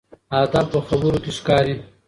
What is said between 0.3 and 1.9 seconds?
ادب په خبرو کې ښکاري.